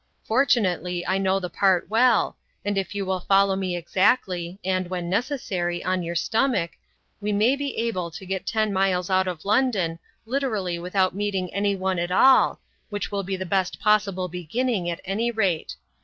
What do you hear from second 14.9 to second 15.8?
any rate.